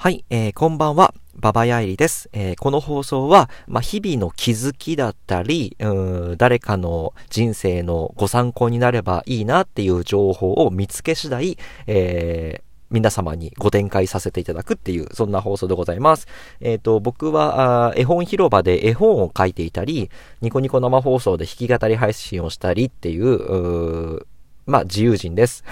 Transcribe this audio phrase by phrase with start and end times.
[0.00, 1.12] はい、えー、こんばんは。
[1.34, 2.30] ババヤイリです。
[2.32, 11.58] えー、この放送は、まあ、日々の気づきだったり、うん、誰かの人生のご参考になればいいなっていう情報を見つけ次第、
[11.88, 16.28] えー、皆様にご展開させていただくっていう、そんな放送でございます。
[16.60, 20.10] えっ、ー、と、僕は、絵本広場で絵本を書いていたり、
[20.42, 24.26] ニコニコ生放送で弾き語り配信をしたりっていう、う
[24.68, 25.64] まあ、自由人です、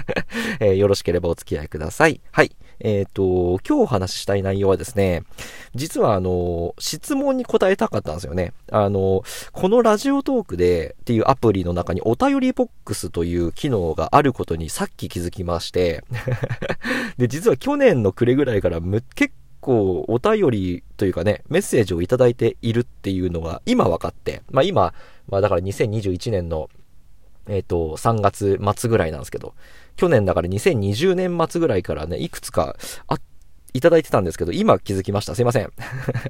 [0.58, 2.22] えー、よろしければお付き合いください。
[2.32, 2.56] はい。
[2.80, 5.24] えっ、ー、と、今日お話ししたい内容はですね、
[5.74, 8.54] 実はあの、質問に答えたかったんですよね。
[8.72, 9.22] あの、
[9.52, 16.02] このラジオトークでっていうアプリの中にお便りボックスという機能があることにさっき気づきまして、
[17.18, 18.80] で、実は去年の暮れぐらいから
[19.14, 24.94] 結構お便りというかね、メッセージをいただいているっていうのが今分かって、まあ今、
[25.28, 26.70] まあだから2021年の
[27.48, 29.54] えっ、ー、と、3月末ぐらいなんですけど、
[29.96, 32.76] 去年だから2020年末ぐらいからね、いくつか、
[33.08, 33.18] あ、
[33.74, 35.34] いただいてたんですけど、今気づきました。
[35.34, 35.72] すいません。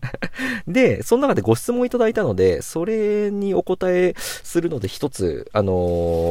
[0.67, 5.73] で、その中でご質問いただいたので、それにお答えするので一つ、あの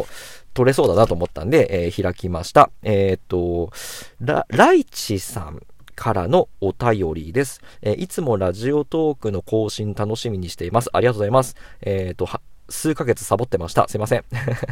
[0.04, 0.06] ー、
[0.54, 2.72] 取れそうだなと思ったんで、えー、開きました。
[2.84, 3.72] えっ、と、
[4.20, 5.62] ラ、ライチさん。
[5.98, 7.60] からのお便りです。
[7.82, 10.92] えいつもラジオトークの更新楽しみにしています。
[10.94, 11.56] ありがとうございます。
[11.82, 12.28] えっ、と、
[12.70, 13.88] 数ヶ月サボってました。
[13.88, 14.24] すいません。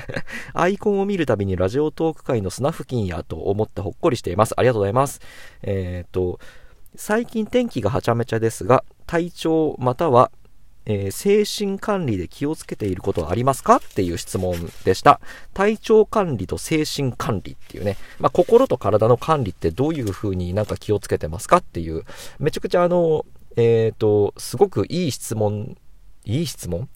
[0.53, 4.53] アイコンを見るたびにラジオトーク界の砂付近やと思ってほっこりしています。
[4.57, 5.21] ありがとうございます。
[5.61, 6.39] えっ、と、
[6.95, 10.31] 最近天気がはちゃめちゃですが、体調または、
[10.85, 15.19] えー、精神管理で気をつけていることはありますかっていう質問でした。
[15.53, 22.03] 体調管理と精神管理っていうね、まあ、心と体の管理ってどういう風になんか気をつけてますかっていう、
[22.39, 25.77] めちゃくちゃあの、えっ、ー、と、すごくいい質問
[26.25, 26.89] いい質問？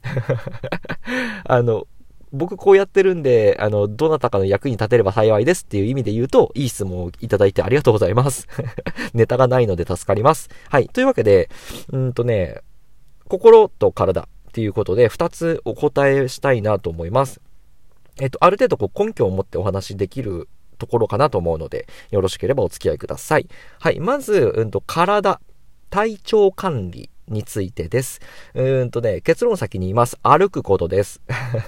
[1.45, 1.87] あの、
[2.31, 8.47] 僕こうやってるんで、あの、どなたかの役に立てれば幸いですっていう意味で言うと、いい質問をいただいてありがとうございます。
[9.13, 10.49] ネタがないので助かります。
[10.69, 10.87] はい。
[10.89, 11.49] というわけで、
[11.91, 12.61] うんとね、
[13.27, 17.41] 心と体っていうことで、二つお答えしたいなと思います。
[18.21, 23.47] えっと、ある程度こう根拠を持ってお話しできるところかなと思うので、よろしければお付き合いください。
[23.79, 23.99] はい。
[23.99, 25.41] まず、うんと、体、
[25.89, 28.19] 体調管理についてです。
[28.53, 30.17] うーんとね、結論先に言います。
[30.23, 31.21] 歩くことです。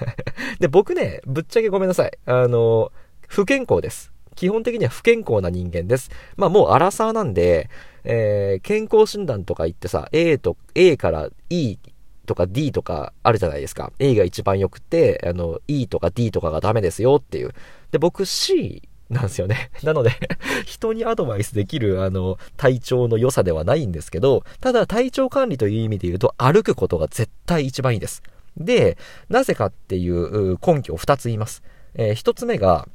[0.60, 2.12] で、僕ね、ぶっちゃけごめんなさい。
[2.26, 2.92] あの、
[3.28, 4.12] 不健康です。
[4.36, 6.10] 基本的には不健康な人間です。
[6.36, 7.70] まあもうアラサーなんで、
[8.04, 11.78] えー、健康診断とか言ってさ、A と、A から E
[12.26, 13.92] とか D とかあるじゃないですか。
[14.00, 17.52] A が一番良くて、あの、E とか D とかがダメですよっていう。
[17.92, 19.70] で、僕 C なんですよね。
[19.84, 20.12] なので
[20.66, 28.24] 人にアドバイスできる、あの、体調の良さではないんですけど、ただ体調管理という意味で言うと、歩くことが絶対一番いいです。
[28.58, 28.98] で、
[29.30, 31.64] なぜかっていう根拠を二つ言います。
[31.94, 32.88] えー、一つ目が、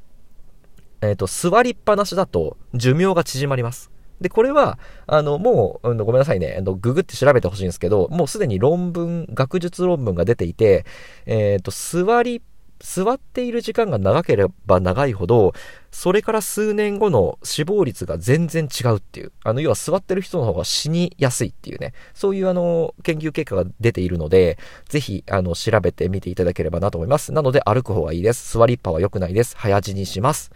[1.03, 3.91] えっ、ー、と、座りっぱなしだと寿命が縮まります。
[4.21, 10.87] で、これは、あの、もう、うん、ごめんなさいね、あの、ググって調べてほしいんですけど、もうすでに論文、学術論文が出ていて、
[11.27, 12.41] えっ、ー、と、座りっ
[12.78, 15.54] 座っている時間が長ければ長いほど、
[15.91, 19.32] それから数年後の死亡率が全然違うっていう。
[19.44, 21.94] あの、要は座ってる人の方が死にやすいっていうね。
[22.15, 27.32] そういうあの、研究結果が出ているので、ぜひ、あの、調べてみていただければなと思います。
[27.32, 28.59] なので、歩く方がいいです。
[28.59, 29.56] 座りっぱは良くないです。
[29.56, 30.50] 早死にします。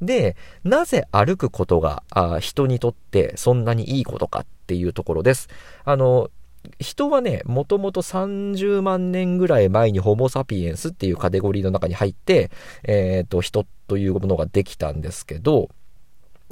[0.00, 5.48] で、なぜ歩くことがあ人にとってそんなにいいことかっていうところです。
[5.84, 6.30] あの、
[6.80, 12.50] 人はね、もともと30万年ぐらい前にホモ・サピエンスっていうカテゴリーの中に入って、
[12.84, 15.68] えっ、ー、と、人というものができたんですけど、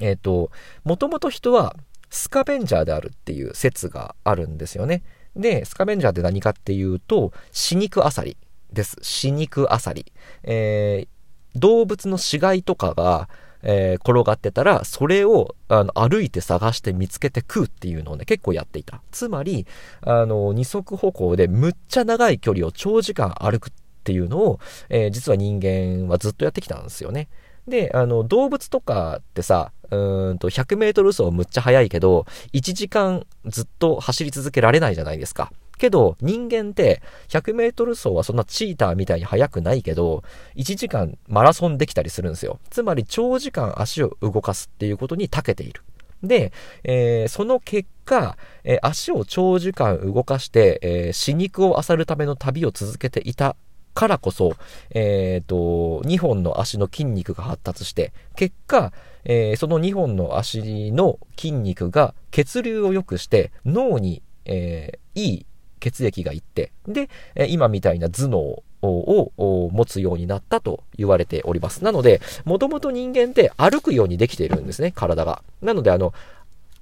[0.00, 0.50] えっ、ー、と、
[0.84, 1.76] もともと人は
[2.10, 5.02] スカベンジャーであるっていう説があるんですよね。
[5.34, 8.36] で、スカベンジャーって何かっていうと、死肉アサリ
[8.72, 8.96] です。
[9.02, 10.06] 死肉アサリ。
[10.42, 13.28] えー、動物の死骸とかが、
[13.62, 19.02] えー、転がってたら、それをあの歩いて探して見つけて食うっていうのをね、結構やっていた。
[19.10, 19.66] つまり、
[20.02, 23.72] あの、二足歩行でむっちゃ長い距離を長時間歩くっ
[24.04, 27.28] ていうのを、えー、実は人間はずっとやってきたんですよね。
[27.66, 35.52] で、あの、動物とかってさ、うんと、100メートル走むっちゃ速いけど、1時間ずっと走り続けられないじゃないですか。
[35.78, 40.24] けど、人間って100メートル走はそんなチーターみたいに速くないけど、
[40.56, 42.58] 1時間マラソンできたりするんですよ。
[42.70, 45.82] つまり長時間足を動かすっていうことに長けている。
[46.22, 46.52] で、
[46.82, 53.56] えー、その結果、えー、足を長時間動かして、えー、死肉を漁るための旅を続けていた
[53.94, 54.54] からこそ、
[54.90, 58.92] え、ー、と、2本の足の筋肉が発達して、結果、
[59.24, 65.46] えー、その2本の足の筋肉が血流を良くして脳に、えー、いい
[65.86, 67.08] 血液がいって、で、
[67.48, 71.84] 今みたいな頭脳を持つようになったと言われております。
[71.84, 75.42] なので、もともと人間って歩くようにできているんですね、体が。
[75.62, 76.12] なので、あの、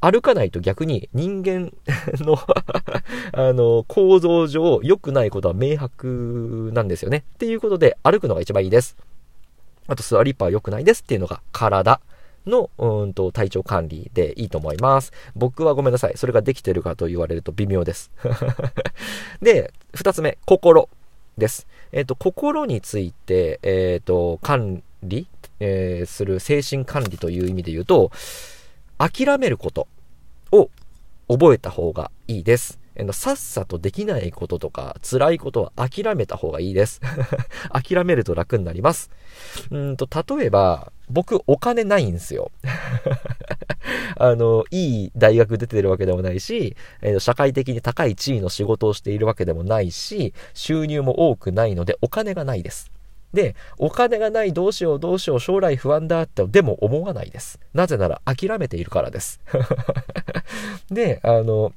[0.01, 1.73] 歩かないと逆に人間
[2.21, 2.39] の
[3.33, 7.25] あの、構造上良くないことは明白なんですよね。
[7.35, 8.97] っていうことで歩くのが一番いいです。
[9.87, 12.01] あと座りっぱは良くないですっていうのが体。
[12.47, 15.13] の、うんと、体調管理でいいと思います。
[15.35, 16.17] 僕はごめんなさい。
[16.17, 18.11] それができてるかと言われると微妙です。
[19.41, 20.89] で、二つ目、心
[21.39, 21.67] です。
[21.93, 25.27] えっ、ー、と、心について、えっ、ー、と、管理、
[25.61, 28.11] えー、する精神管理という意味で言うと、
[28.99, 29.89] 諦めること
[30.53, 30.71] を
[31.29, 32.79] 覚えた方がいいです。
[33.13, 37.01] さっさとできないこととか辛いことは諦めた方がいいです。
[37.73, 39.11] 諦めると楽になります。
[39.71, 42.51] うんと、例えば、僕お金ないんですよ。
[44.17, 52.91] あの、いい大学出てるわけでもないし、えー、社会的に高い地位の仕事をしているわけでもないし、収入も多くないのでお金がないです。
[53.35, 57.59] で、お金がないどうしようどうしよう将来不安だってでも思わないです。
[57.75, 59.41] なぜなら諦めているからです。
[60.91, 61.73] で、あの、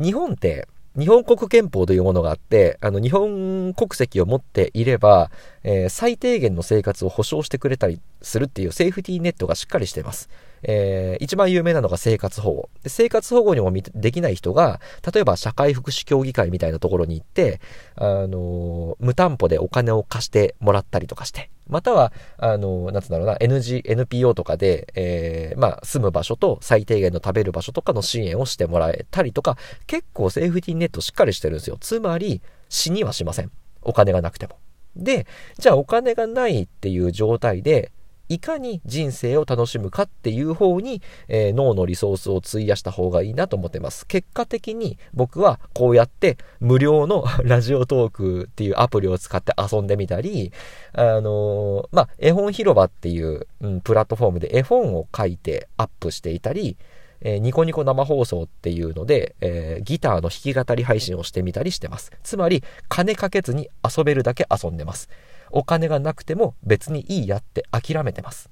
[0.00, 0.66] 日本って
[0.98, 5.30] 日本国憲法というものがあって、あの、日本国籍を持っていれば、
[5.62, 10.28] えー、最低限の生活を保障してくれたりするっていうセーフティーネットがしっかりしています。
[10.64, 12.70] えー、一番有名なのが生活保護。
[12.82, 14.80] で生活保護にもできない人が、
[15.12, 17.60] 例えば社会福祉協議会みたいなところに行って、
[17.96, 31.76] あのー、無担保でお金を貸してもらったりとかして、または、あのー、なんつうんだろうな、NG、NPO とかで、えー、まあ、住む場所と最低限の食べる場所とかの支援をしてもらえたりとか、結構セーフティーネットしっかりしてるんですよ。
[31.80, 33.50] つまり、死にはしません。
[33.82, 34.58] お金がなくても。
[34.96, 35.26] で、
[35.58, 37.90] じゃあお金がないっていう状態で、
[38.32, 44.06] いかに人生を楽しむかっていう方に、えー、脳のリソースを費やした方がいいなと思ってます。
[44.06, 50.50] 結果的に僕はこうやって無料の ラジオトークっていうアプリを使って遊んでみたり、
[50.94, 56.78] あのー、まあ、絵本広場っていう、うん、プラットフォームで絵本を書いてアップしていたり、
[57.20, 62.12] えー、ニコニコ生放送っていうので、えー、ギターの弾き語り配信をしてみたりしてます。
[62.22, 65.08] つまり、金かけずに遊べるだけ遊んでます。
[65.52, 68.50] お金がなくても別にいいやって諦めてます。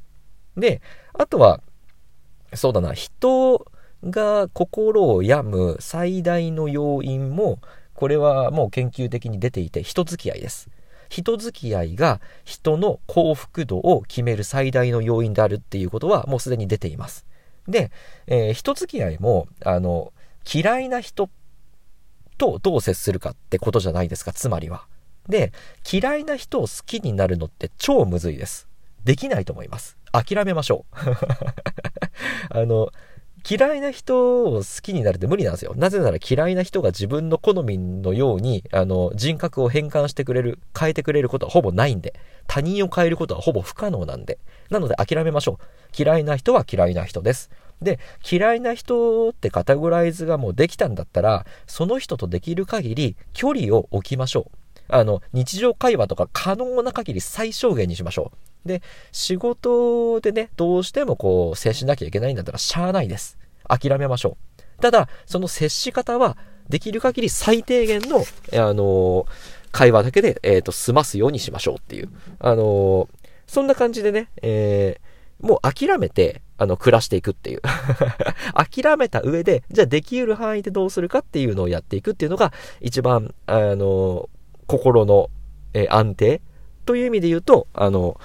[0.56, 0.80] で、
[1.14, 1.60] あとは、
[2.54, 3.66] そうだな、人
[4.04, 7.58] が心を病む最大の要因も、
[7.94, 10.68] これはもう研究的に出ていて、人付き合いです。
[11.08, 17.26] 人付き合いが人の幸福度を決める最大の要因であるっていうことはもうすでに出ています。
[17.66, 17.90] で、
[18.28, 20.12] えー、人付き合いも、あの、
[20.52, 21.28] 嫌いな人
[22.38, 24.86] とどう接するかってことじゃないですか、つまりは。
[25.28, 25.52] で、
[25.90, 28.68] 嫌いな人を好きになるのって超むずいです。
[29.04, 29.96] できないと思います。
[30.12, 30.96] 諦めましょう。
[32.50, 32.90] あの、
[33.48, 35.72] 嫌いな人を好きになるって無理なんですよ。
[35.74, 42.14] なぜなら嫌いな人が自分の好みのように、あの、人格を変換してくれる、変えてくれることはほぼないんで、
[42.46, 44.38] 他人を変えることはほぼ不可能なんで、
[44.68, 46.02] なので諦めましょう。
[46.02, 47.50] 嫌いな人は嫌いな人です。
[47.80, 47.98] で、
[48.30, 54.60] 嫌いな人ってカテゴライズがもうできたんだったら、その人とできる限り距離を置きましょう。
[54.90, 58.32] あの、日常会話とか可能な限り最小限にしましょ
[58.64, 58.68] う。
[58.68, 58.82] で、
[59.12, 63.38] 仕事でね、どうしてもこう、接しなきゃいけないんだったら、しゃあないです。
[63.68, 64.82] 諦めましょう。
[64.82, 66.36] ただ、その接し方は、
[66.68, 69.26] できる限り最低限の、あの
[69.72, 72.08] 会話だけで、えっ、ー、と、済ますようにしましょうっていう。
[72.38, 73.08] あの
[73.46, 77.62] そんな感じでね、えー、もう諦めて、あの、暮らしていくっていう。
[78.54, 84.28] 諦めた上で、じゃあできる範囲でどうするかっていうのをやっていくっていうのが、一番、あの
[84.70, 85.30] 心の、
[85.74, 86.40] え、安定
[86.86, 88.20] という意味で言うと、あの、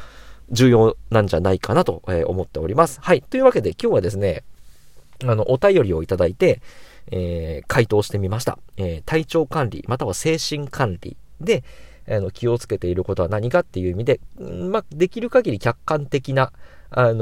[0.52, 3.00] 重要なんじゃないかなと、え思っております。
[3.02, 3.24] はい。
[3.24, 4.44] というわけで今日はですね、
[5.24, 6.62] あの、お便りをいただいて、
[7.12, 8.60] えー、回答してみました。
[8.78, 11.64] えー、体調管理、または精神管理で、
[12.08, 16.52] あの、気をつけていることは何かっていう意味で、まあ、できる限り客観的な、
[16.92, 17.16] あのー、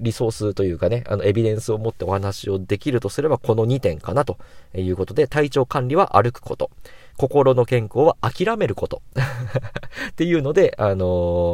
[0.00, 4.38] リソースというかね、あの、エビデンスを持ってお話をできるとすれば、この2点かなと
[4.74, 6.70] いうことで、体調管理は歩くこと。
[7.16, 9.02] 心の健康は諦めること
[10.10, 11.04] っていうので、あの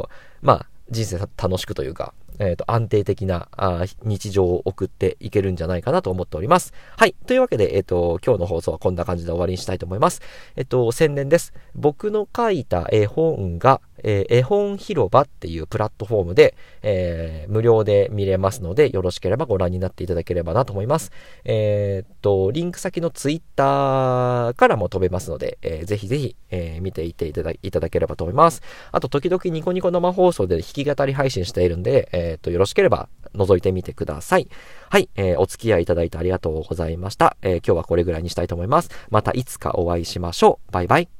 [0.04, 0.08] ー、
[0.42, 6.72] まあ、人生楽しくというか、えっ、ー、と、安定的なあ日常を送っていけるんじゃないかなと思っております。
[6.96, 7.14] はい。
[7.26, 10.20] というわけで、えっ、ー、と、今日の放送はこんな感じで終わりにしたいと思います。
[10.54, 11.52] えっ、ー、と、宣伝です。
[11.74, 21.10] 僕の書いた絵本が、え絵本広場っていうプラットフォームで、え無料で見れますので、よろしければご覧になっていただければなと思います。
[21.44, 28.62] えっと、リンク先のツイッターからも飛べますので、えー、ぜひぜひ、え見ていていただいただければと思います。
[28.92, 34.48] あと、時々ニコニコ生放送で弾き語り配信しているんで、えっと、よろしければ覗いてみてください。
[34.88, 37.36] はい、えー、お付き合いいただいてありがとうございました。
[37.42, 38.90] えー、今日はこれぐらいにしたいと思います。
[39.10, 40.72] またいつかお会いしましょう。
[40.72, 41.15] バイバイ。